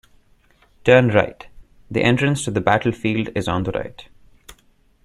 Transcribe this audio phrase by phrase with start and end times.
[0.83, 1.45] Turn right;
[1.91, 4.03] the entrance to the battlefield is on the right.